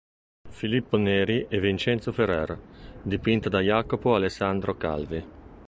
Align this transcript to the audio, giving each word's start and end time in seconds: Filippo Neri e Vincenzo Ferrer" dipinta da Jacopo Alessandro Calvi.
Filippo 0.49 0.97
Neri 0.97 1.45
e 1.47 1.59
Vincenzo 1.59 2.11
Ferrer" 2.11 2.57
dipinta 3.03 3.49
da 3.49 3.59
Jacopo 3.59 4.15
Alessandro 4.15 4.75
Calvi. 4.75 5.23